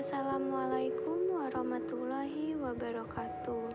[0.00, 3.68] Assalamualaikum warahmatullahi wabarakatuh.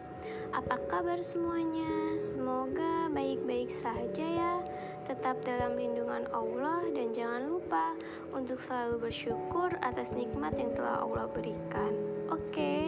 [0.57, 2.17] Apa kabar semuanya?
[2.17, 4.57] Semoga baik-baik saja ya.
[5.05, 7.93] Tetap dalam lindungan Allah dan jangan lupa
[8.33, 11.93] untuk selalu bersyukur atas nikmat yang telah Allah berikan.
[12.33, 12.41] Oke.
[12.49, 12.85] Okay?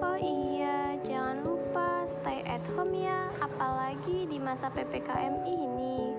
[0.00, 6.16] Oh iya, jangan lupa stay at home ya, apalagi di masa PPKM ini.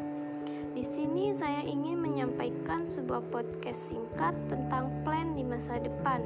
[0.77, 6.21] Di sini saya ingin menyampaikan sebuah podcast singkat tentang plan di masa depan.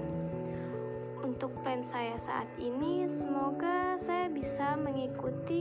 [1.21, 5.60] Untuk plan saya saat ini, semoga saya bisa mengikuti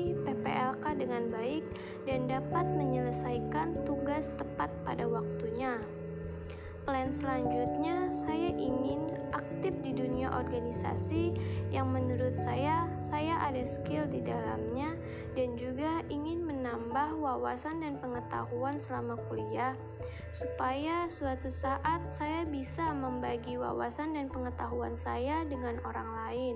[0.99, 1.63] Dengan baik
[2.03, 5.79] dan dapat menyelesaikan tugas tepat pada waktunya.
[6.83, 11.37] Plan selanjutnya, saya ingin aktif di dunia organisasi
[11.69, 14.93] yang menurut saya saya ada skill di dalamnya
[15.33, 19.73] dan juga ingin menambah wawasan dan pengetahuan selama kuliah
[20.29, 26.55] supaya suatu saat saya bisa membagi wawasan dan pengetahuan saya dengan orang lain.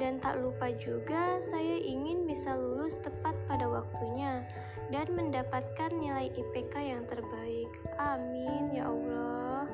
[0.00, 4.42] Dan tak lupa juga saya ingin bisa lulus tepat pada waktunya
[4.90, 7.70] dan mendapatkan nilai IPK yang terbaik.
[8.00, 9.68] Amin ya Allah.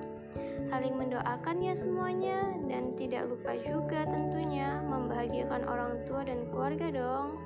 [0.69, 7.41] Saling mendoakan ya semuanya dan tidak lupa juga tentunya membahagiakan orang tua dan keluarga dong.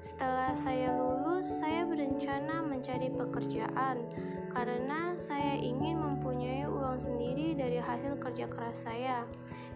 [0.00, 4.06] Setelah saya lulus, saya berencana mencari pekerjaan
[4.54, 9.28] karena saya ingin mempunyai uang sendiri dari hasil kerja keras saya,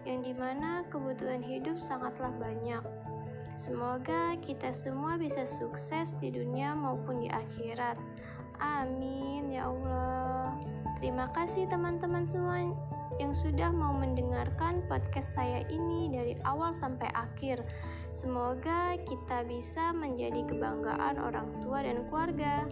[0.05, 2.81] yang di mana kebutuhan hidup sangatlah banyak.
[3.59, 7.99] Semoga kita semua bisa sukses di dunia maupun di akhirat.
[8.57, 10.57] Amin ya Allah.
[10.97, 12.61] Terima kasih teman-teman semua
[13.21, 17.61] yang sudah mau mendengarkan podcast saya ini dari awal sampai akhir.
[18.17, 22.65] Semoga kita bisa menjadi kebanggaan orang tua dan keluarga.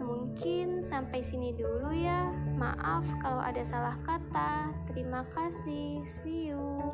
[0.00, 2.30] Mungkin sampai sini dulu ya.
[2.56, 4.72] Maaf kalau ada salah kata.
[4.92, 6.04] Terima kasih.
[6.06, 6.92] See you.